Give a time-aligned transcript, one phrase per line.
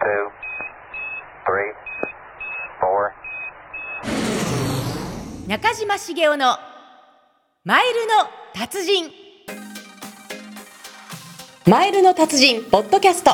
[0.00, 0.30] two,
[1.44, 1.72] three,
[2.80, 3.12] four.
[5.48, 6.56] 中島茂雄の
[7.64, 9.10] マイルの達人
[11.66, 13.32] マイルの達人ポッドキャスト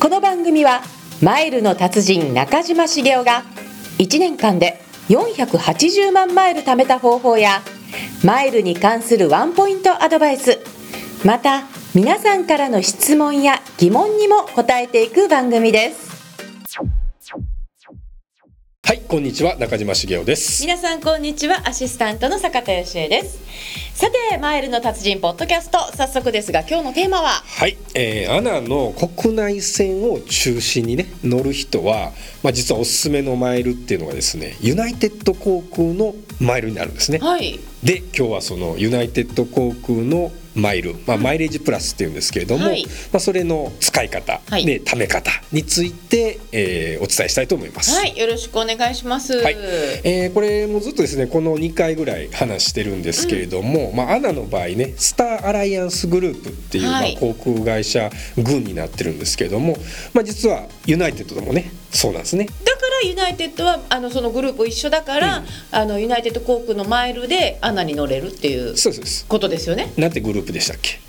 [0.00, 0.82] この番組は
[1.20, 3.42] マイルの達人中島茂雄が
[3.98, 7.60] 1年間で480万マイル貯めた方法や
[8.24, 10.60] マイルに関するワンポイントアドバイス
[11.24, 16.10] また皆さんからの質問や疑問にも答えていく番組です。
[18.84, 20.60] はい、こんにちは、中島茂雄です。
[20.66, 21.62] 皆さんこんにちは。
[21.64, 23.38] アシスタントの坂田芳恵です。
[23.94, 27.28] さてマイルの達人ポッドキャスト早速ですが今日のテーマは？
[27.28, 32.10] はい、えー、 ANA の国内線を中心にね乗る人は、
[32.42, 37.18] まあ、実はおすすめのマイルっていうのがですねユナイテッド航空のマイルになるんですね。
[37.18, 37.60] はい。
[37.84, 42.84] で今日はそのユナイテッド航空のマイル、まあ、マイレージプラスっていうんですけれども、はい。
[43.12, 44.64] まあ、それの使い方、はい。
[44.64, 47.96] で貯め方について、えーお伝えしたいと思います。
[47.96, 49.34] はいよろしくお願いします。
[49.34, 49.56] はい。
[50.04, 57.14] えーこれもずっとですねこの2回ぐらい話してるんですけれども、まあ、 ANA の場合ねスターアライアンスグループっていう、はい。
[57.14, 59.76] まあ、航空会社群になってるんですけれども、
[60.12, 62.48] まあ、実はユナイテッドでもねそうなんですね。
[63.08, 65.44] ユナイテッドはあのそのグループ一緒だから、うん。
[65.70, 68.74] あのユナイテッド航空のマイルで ANA に乗れるっていう
[69.28, 69.92] ことですよね。
[69.96, 71.00] なんてグループでしたっけ？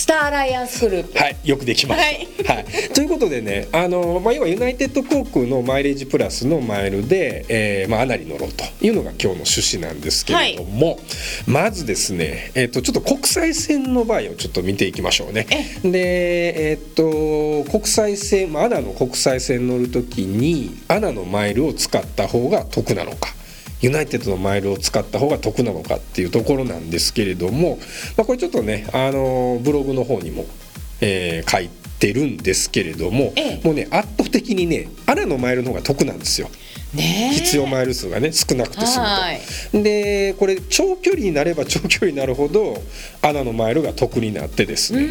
[0.00, 2.54] スターアライアンスグループはい、よくできました。
[2.54, 10.98] はい、ということでね、あのまあ要はユナイテッド航空のマイレージプラスのマイルで、えーまあ ANA に乗ろうというのが今日の趣旨なんですけれども、
[11.46, 15.46] まずですね、えっ、とちょっと国際線の場合をちょっと見ていきましょうね。
[15.84, 23.34] で、えっ、と国際線、まあ ANA の国際線乗るときに ANA のマイルを使った方が得なのか。
[23.80, 27.78] ユナイテッドのマイルを使った方が得なのかっていうところなんですけれども、
[28.16, 30.46] まあ、これちょっとねあのブログの方にも、
[31.00, 31.70] えー書い
[32.00, 33.60] てるんですけれども、ええ。
[33.62, 36.48] もうね圧倒的にね ANA のマイルの方が得なんですよ。
[36.94, 37.34] ねえ。
[37.34, 39.40] 必要マイル数がね少なくて済はい。
[39.72, 39.84] むと。
[39.84, 42.82] でこれ長距離になれば 長距離になるほど
[43.22, 45.02] ANA のマイルが得になってですね、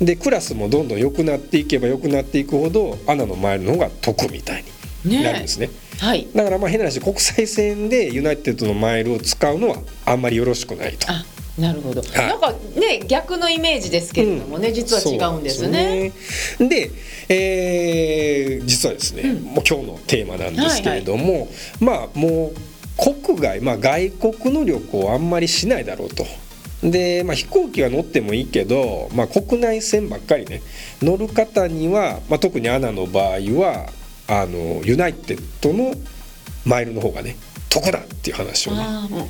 [0.00, 0.06] うん。
[0.06, 4.64] でクラスもどんどん良くなっていけば良くなっていくほど ANA のマイルの方が得みたい
[5.04, 5.70] になるんですね。
[5.98, 6.28] はい。
[6.34, 11.10] だからまあ変な話国際線でユナイテッドのマイルを使うのはあんまりよろしくないと。
[11.10, 11.24] あ
[11.58, 12.04] なるほど、い。
[12.12, 15.40] なんかね逆のイメージですけれどもね、実は違う。
[15.40, 16.12] んですね。
[16.58, 16.90] でねで、
[17.28, 19.42] えー実はですね、うん。
[19.44, 21.48] もう今日のテーマなんですけれども、
[21.80, 26.24] まあもう国外、まあ、外国の旅行をあんまりしないだろうと。
[26.82, 30.60] でまあ、飛行機は乗ってもいいけど、まあ、国内線ばっかりね
[31.00, 33.88] 乗る方には、まあ、特に ANAの場合は
[34.28, 35.94] あのユナイテッドの
[36.64, 37.36] マイルの方がね
[37.68, 38.78] 得だっていう話をね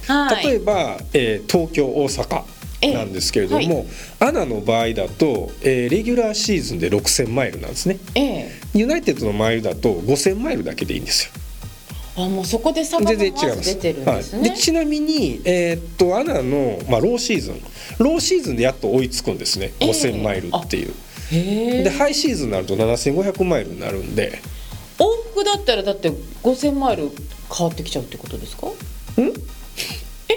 [0.07, 0.47] はい。
[0.47, 2.45] 例えば、えー東京大阪
[2.93, 3.87] なんですけれども、
[4.21, 7.99] ANAの場合だと、えーレギュラーシーズンで6000マイルなんですね。
[8.15, 8.51] ええ。
[8.75, 11.33] ユナイテッドのマイルだと5000マイルだけでいいんですよ。
[12.17, 17.61] あもうそこで差が出てるんですね、はい、でちなみに、えーっと ANAの、まあ、ローシーズン。
[17.99, 19.73] ローシーズンでやっと追いつくんですね。
[19.81, 19.91] ええ。
[19.91, 20.93] 5000マイルっていう、
[21.85, 24.41] でハイシーズンになると7500マイルになるんで
[24.99, 26.11] 往復だったらだって
[26.43, 27.11] 5000マイル
[27.57, 28.69] 変わってきちゃうってことですか？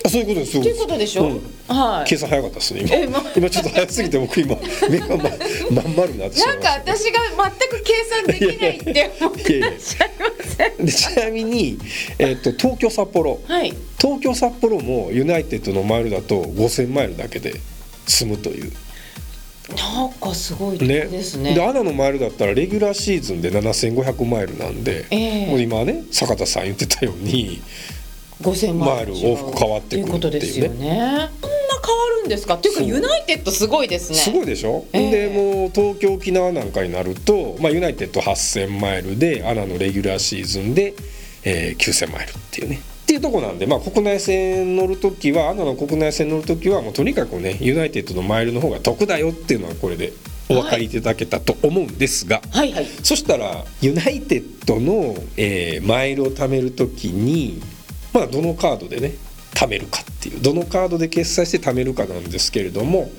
[0.06, 1.42] あそういうことですそうっていうこことでしょ、うん。
[1.68, 2.10] はい。
[2.10, 2.96] 計算早かったですね今。
[2.96, 4.56] えま今ちょっと早すぎて僕今
[4.90, 5.24] 目が、ま、
[5.72, 10.86] まん丸になってないんか私が全く計算できないって思ってらっしゃいません。
[10.86, 11.80] でちなみに、
[12.20, 13.40] えっと東京札幌。
[13.48, 13.74] はい。
[14.00, 17.54] 東京札幌もユナイテッドのマイルだと5000マイルだけで
[18.08, 18.72] 済むという
[19.76, 21.54] なんかすごいですね。
[21.54, 25.48] で ANAのマイルだったらレギュラーシーズンで7500マイルなんで、ええ。
[25.48, 27.62] もう今ね坂田さん言ってたように
[28.42, 30.78] 5000マイルマイル往復変わってくるいうことですよね。
[30.80, 31.30] そんな変わ
[32.22, 32.54] るんですか？
[32.56, 34.18] っていうかユナイテッドすごいですね。
[34.18, 35.28] すごいでしょ、ええ。
[35.30, 40.94] でもう東京沖縄なんかになると、まあ、ユナイテッド8000マイルで ANAのレギュラーシーズンで、
[41.44, 50.12] えー9000マイルっていうねっていうとこなんで、まあ、国内線乗るときは ANAの国内線乗るときはもうとにかくねユナイテッドのマイルの方が得だよっていうのはこれで
[50.50, 57.62] お分かりいただけたと思うんですが、はいはいそしたらユナイテッドの、えーマイルを貯めるときに、
[58.14, 59.14] まあ、どのカードでね
[59.54, 63.10] 貯めるかっていうどのカードで決済して貯めるかなんですけれども、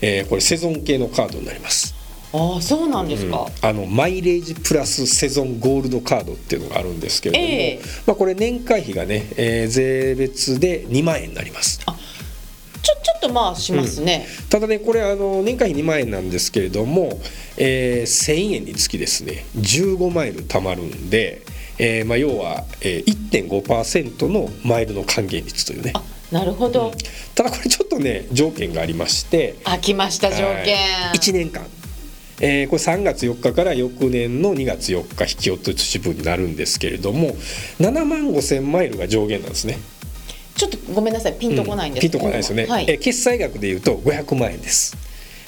[0.00, 1.97] えーこれセゾン系のカードになります。
[2.32, 7.80] ああそうなんですか、あのマイレージプラスセゾンゴールドカードっていうのがあるんですけれども、ええ。
[8.06, 11.78] まあ、これ年会費がね、えー税別で2万円になります。
[11.78, 17.18] ちょちょっとまあしますね、ただねこれあの年会費2万円なんですけれども、
[17.56, 21.42] えー1000円につきですね15マイル貯まるんで、
[21.78, 25.92] えーまあ、要は、えー、1.5%のマイルの還元率というね。
[25.94, 26.92] あなるほど、
[27.34, 30.76] ただこれちょっとね条件がありましてあ来ました条件、
[31.14, 31.66] 1年間
[32.40, 37.30] えーこれ3月4日から翌年の2月4日引き落とし分になるんですけれども
[37.80, 39.78] 7万5000マイルが上限なんですね。
[40.54, 42.02] ちょっとごめんなさいピンとこないんです。
[42.02, 42.86] ピンとこないですよね、はい。
[42.88, 44.96] えー決済額でいうと500万円です。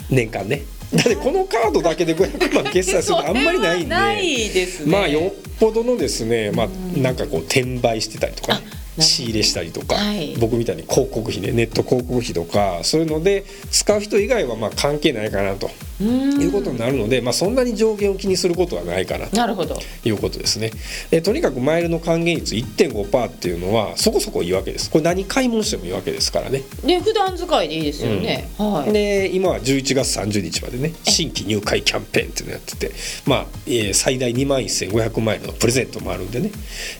[0.08, 0.62] 年間ね。
[0.92, 3.88] だってこのカードだけで500万決済するのあんまりないんで。
[3.94, 4.92] ないですね。
[4.92, 8.62] まあよっぽどのですね、まあ、なんかこう転売してたりとかね、
[9.00, 15.70] 仕入れしたりとか、はい僕みたいに広告費ねネット広告費とかそういうので使う人以外はまあ関係ないかなと
[16.00, 20.70] いうことになるので、まあ、そんなに上限を気にすることはないかなとなるほどいうことですね。
[21.11, 24.91] えとにかくマイルの還元率1.5%っていうのはそこそこいいわけです。
[24.91, 26.62] これ何買い物してもいいわけですからね。
[26.85, 32.93] で普段使いでいいですよね、はいで今は11月30日までね新規入会キャンペーンっていうのやってて、
[33.26, 36.50] まあえー最大2万1500万円のプレゼントもあるんでね、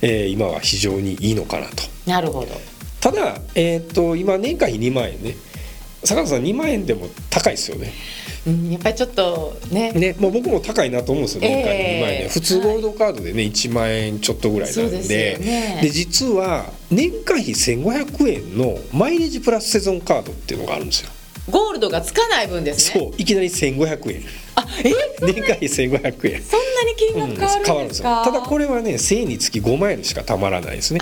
[0.03, 1.90] えー今は非常にいいのかなと。
[2.07, 2.49] なるほど。
[3.01, 5.37] ただ、えー、と今年会費2万円ね。
[6.05, 7.93] 坂田さん2万円でも高いですよね。
[8.47, 9.93] うんやっぱりちょっとね。
[9.93, 15.79] ね、もう僕も高いなと思うんですよ、年会費2万円ね、ええ普通ゴールドカードでね、1万円ちょっとぐらいなんで、でね。
[15.83, 21.11] で実は年会費1500円のマイレージプラスセゾンカードっていうのがあるんですよ。
[21.51, 23.01] ゴールドがつかない分ですね。
[23.01, 26.43] そう、いきなり1500円、あえ年会費1500円。
[26.43, 31.01] そんなに金額変わるんですか、ただこれはね1000円につき5マイルしかたまらないですね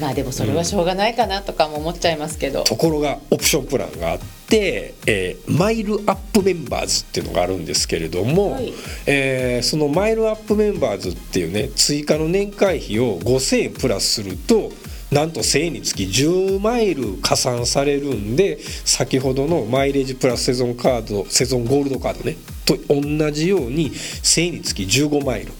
[0.00, 4.18] まあでもそれはしょうがないかなとかも思っちゃいますけど、ところがオプションプランがあっ
[4.48, 8.72] て、えーマイルアップメンバーズっていうのがあるんですけれども、はい。
[9.06, 14.72] えーそのマイルアップメンバーズっていうね追加の年会費を5000円プラスすると
[15.10, 25.52] なんと1000円につき10マイル加算されるんで先ほどのマイレージプラスセゾンカードセゾンゴールドカードねと同じように1000円につき15マイル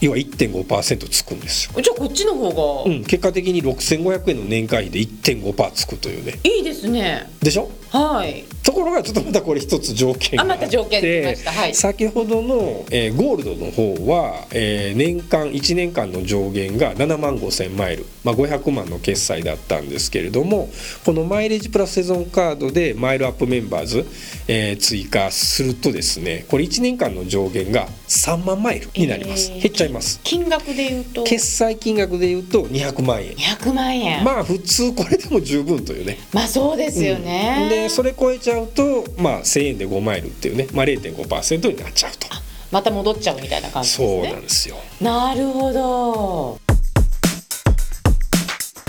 [0.00, 1.80] 要は1.5%つくんですよ。
[1.82, 2.90] じゃあこっちの方が。
[2.90, 6.38] うん、結果的に6500円の年会費で1.5%つくというね。
[6.44, 7.70] いいですね、でしょ？
[7.90, 11.36] はいところがちょっとまたこれ一つ条件があって
[11.72, 20.68] 先ほどの、えーゴールドの方は、えー年間1年間の上限が7万5000マイル、まあ、500万の決済だったんですけれども
[21.06, 24.04] このマイレージプラスセゾンカードでマイルアップメンバーズ、
[24.48, 30.20] えー追加するとですねこれ1年間の上限が3万マイルになります、えー減っちゃいます。
[30.24, 31.24] 金額で言うと？
[31.24, 33.32] 決済金額でいうと200万円。
[33.32, 34.24] 200万円。
[34.24, 36.18] まあ、まあ普通これでも十分というね。
[36.48, 42.28] そうですよね、でそれ超えちゃうと、まあ、1000円で5マイルっていうね、まあ、0.5%になっちゃうと。
[42.70, 44.76] また戻っちゃうみたいな感じですそうねなんですよ。
[45.00, 46.58] なるほど。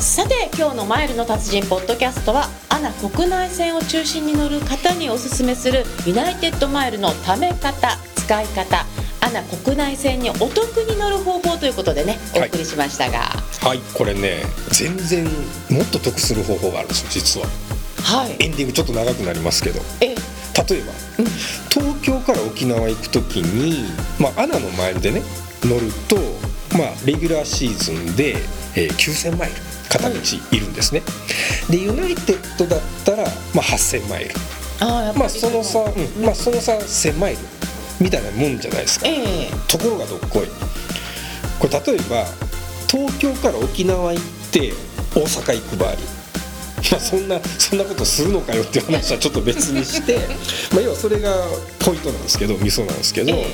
[0.01, 8.86] さて今日の「マイルの達人」ポッドキャストはアナ国内線を中心に乗る方におすすめするユナイテッドマイルのため方使い方。
[9.22, 12.50] アナ国内線にお得に乗る方法ということでねおはい。
[12.50, 13.19] 送りしましたが。
[13.62, 15.25] はいこれね全然
[15.69, 17.48] もっと得する方法があるんですよ実は
[18.04, 19.81] はい、エンディングちょっと長くなりますけど。
[20.01, 20.07] え。
[20.07, 20.94] 例えば、
[21.69, 23.86] 東京から沖縄行く時に、
[24.19, 25.22] まあ、アナのマイルでね
[25.63, 26.18] 乗ると、
[26.78, 28.36] まあ、レギュラーシーズンで、
[28.75, 29.56] えー9000マイル
[29.90, 30.16] 片道
[30.51, 31.01] いるんですね、
[31.69, 33.24] でユナイテッドだったら、
[33.56, 34.36] まあ、8000マイル。
[35.18, 36.24] まあその差、うん。
[36.24, 37.40] まあ、その差1000マイル
[38.00, 39.07] みたいなもんじゃないですか。
[39.07, 39.50] ええ。
[39.68, 40.48] ところがどっこい。
[41.60, 42.25] これ例えば
[42.88, 44.74] 東京から沖縄行って
[45.16, 45.90] 大阪行く場合。
[45.90, 46.19] まあ
[46.97, 50.18] そんなそんなことするのかよっていう話はちょっと別にして。
[50.74, 51.36] まあ要はそれが
[51.80, 53.45] ポイントなんですけどミソなんですけど、え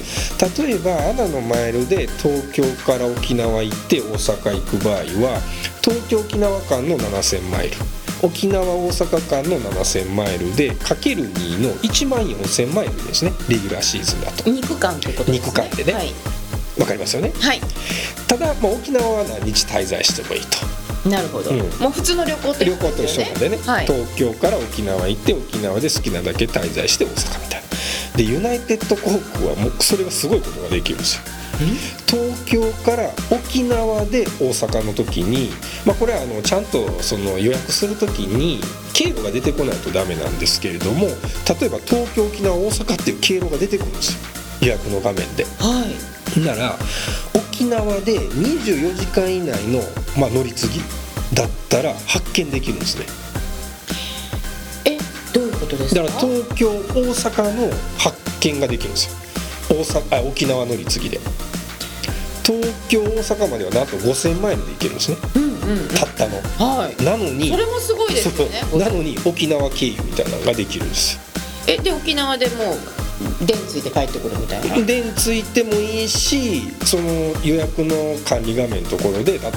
[0.64, 5.42] 例えばアナのマイルで東京から沖縄行って大阪行く場合は
[5.82, 7.78] 東京沖縄間の7000マイル。
[8.22, 13.32] 沖縄大阪間の7000マイルでかける2の1万4000マイルですね。
[13.50, 14.50] レギュラーシーズンだと。
[14.50, 15.48] 肉感ということですね。
[15.48, 15.94] 肉感でね。
[15.94, 16.14] はい、
[16.80, 17.34] わかりますよね。
[17.40, 17.62] はい、
[18.28, 21.10] ただ、まあ、沖縄は何日滞在してもいいと。
[21.10, 21.60] なるほど、うん。
[21.60, 27.66] もう普通の旅行とい旅うこと行と一緒なんでね、はい、東京から沖縄行って沖縄で好きなだけ滞在して大阪みたいな。
[28.18, 31.22] でユナイテッド航空はもうそれがすごいことができるんですよ。
[32.08, 35.52] 東京から沖縄で大阪の時に、
[35.86, 38.60] まあ、これはあのちゃんとその予約する時に
[38.94, 41.14] 経路が出てこないとダメなんですけれども例
[41.68, 44.20] えば東京沖縄大阪っていう経路が出てくるんですよ。
[44.62, 45.46] 予約の画面で。
[45.60, 46.16] はい。
[46.42, 46.78] なら
[47.56, 49.80] 沖縄で24時間以内の、
[50.20, 50.82] まあ、乗り継ぎ
[51.34, 53.06] だったら発見できるんですね。
[54.84, 54.98] え
[55.34, 56.04] どういうことですか？
[56.04, 56.76] だから東京大
[57.14, 59.16] 阪の発見ができるんですよ。
[59.70, 61.20] 大阪あ沖縄乗り継ぎで。
[62.44, 65.18] 東京大阪まではなんと5000マイルで行けるんですね。
[65.36, 65.88] うんうんうん。
[65.88, 66.36] たったの。
[66.60, 67.04] はい。
[67.06, 71.16] なのにそれもすごいですよねなのに沖縄経由みたいなのができるんです。
[71.16, 71.22] よ
[71.68, 72.78] えで沖縄でもう
[73.46, 74.86] 電ついて帰ってくるみたいな。
[74.86, 77.04] 電ついてもいいしその
[77.44, 79.50] 予約の管理画面のところで例えば、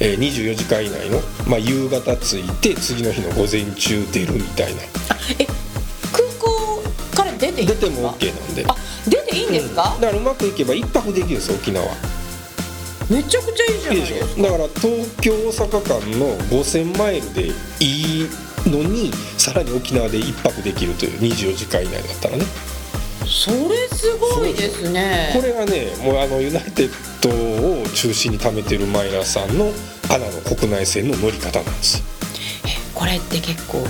[0.00, 4.82] えー24時間以内の、まあ、夕方着いて次の日の午前中出るみたいな。
[4.82, 5.46] あえ
[6.12, 6.82] 空港
[7.14, 7.86] から出ていいんですか？
[7.86, 8.64] 出ても OK なんで。
[8.66, 8.76] あ
[9.08, 9.92] 出ていいんですか？
[9.94, 11.86] うん、だからうまくいけば一泊できるんですよ沖縄。
[13.08, 14.26] めちゃくちゃいいじゃないでですか。
[14.34, 14.42] しょ？
[14.42, 17.42] だから東京大阪間の5000マイルで
[17.80, 18.28] いい
[18.70, 22.44] のにさらに沖縄で一泊できるという24時間以内だったらね。
[23.26, 25.32] それすごいですね。
[25.34, 27.30] これがねもうあのユナイテッド
[27.80, 29.72] を中心に貯めてるマイラーさんの
[30.10, 32.02] アナの国内線の乗り方なんです。
[32.94, 33.84] これって結構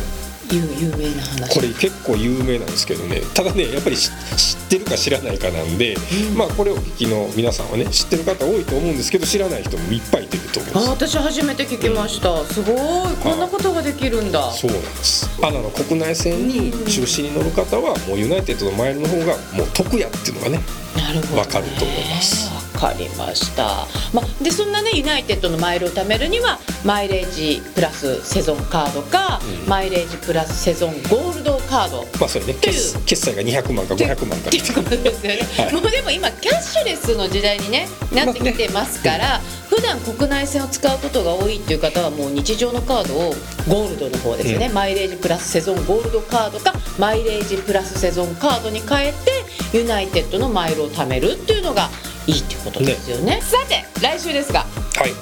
[0.51, 1.55] 有有名な話？
[1.55, 3.21] これ結構有名なんですけどね。
[3.35, 5.97] ただねやっぱり知知ってるか知らないかなんで、
[6.37, 11.17] まあこれをお聞きの皆さんはね知ってる方多いと思うんですけど知らない人もいっぱいいてると思うんあです。
[11.17, 12.45] 私初めて聞きました。
[12.45, 12.77] すごい。
[13.23, 14.51] こんなことができるんだ。
[14.51, 15.31] そうなんです。
[15.43, 20.61] ANAの国内線に中心に乗る方はもうユナイテッドのマイルの方がもう得やっていうのがね
[20.97, 21.39] なるほどね。
[21.39, 22.53] わかると思います。
[22.55, 29.69] わかりました、まあ、でそんなねユナイテッドのマイルを貯めるにはマイレージプラスセゾンカードか、うん。
[29.69, 32.03] マイレージプラスセゾンゴールドカード。
[32.21, 34.49] まあそれね決決済が200万か500万か。
[34.49, 35.73] ってことですよね、はい。
[35.75, 43.35] もうでも今キャッシュレスの時代にねなってきてますから、普段国内線を使うことが多いっていう方はもう日常のカードを
[43.69, 44.75] ゴールドの方ですよね、うん。
[44.75, 51.91] マイレージプラスセゾンゴールドカードかマイレージプラスセゾンカードに変えてユナイテッドのマイルを貯めるっていうのが
[52.27, 53.41] いいっていうことですよね。
[53.43, 54.61] さて来週ですが。
[54.61, 55.13] はい、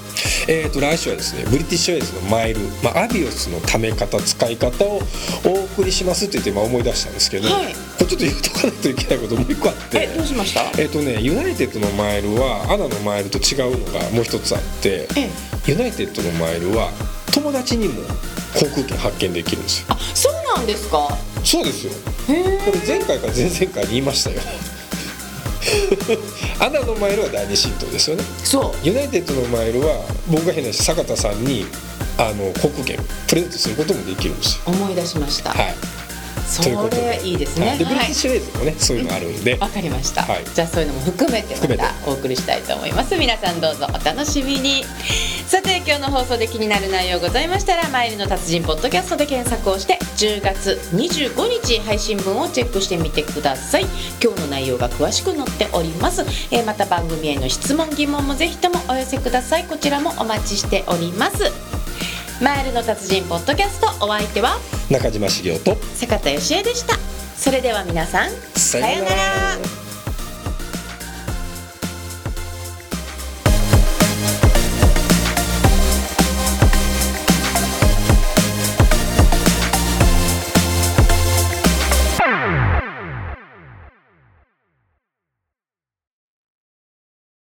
[0.49, 5.03] えー、と来週はですねブリティッシュエアウェイズのマイル、まあ、 Avios の貯め方使い方を
[5.45, 7.75] お送りしますって言って今思い出したんですけど、はい。
[7.75, 10.81] これちょっと言うとかないといけないこともう一個あってえどうしました？
[10.81, 15.29] えっ、とねユナイテッドのマイルはアナのマイルと違うのがもう一つあってえ
[15.67, 16.91] ユナイテッドのマイルは
[17.33, 18.03] 友達にも
[18.55, 19.87] 航空券発券できるんですよ。
[19.91, 21.09] あそうなんですか？
[21.43, 21.93] そうですよ。
[22.29, 24.41] へえこれ前回か前々回に言いましたよ
[26.61, 31.67] アナのマイルは第二神道ですよねそうユナイテッドのマイルは僕が変なし坂田さんに
[32.19, 34.63] あの航空券プレゼントすることもできるんですよ。
[34.67, 35.75] 思い出しました、はい。
[36.47, 37.69] それいいですね。
[37.69, 38.11] はいでブリティはい。
[38.11, 40.45] ッシュレイズもね、そういうのあるんで、わかりました、はい。
[40.55, 43.17] じゃあそういうのも含めてまたお送りしたいと思います。
[43.17, 44.85] 皆さんどうぞお楽しみに。
[45.47, 53.87] さて今日の放送で気になる内容ございましたら「マイルの達人ポッドキャスト」で検索をして10月25日配信分をチェックしてみてください。
[54.23, 59.65] 今日の内容が詳しく載っております、えーまた番組への質問疑問もぜひともお寄せください。
[59.65, 61.74] こちらもお待ちしております
[62.43, 64.59] マイルの達人ポッドキャストお相手は
[64.91, 66.97] 中島茂雄と坂田芳恵でした。
[67.37, 69.59] それでは皆さんさようなら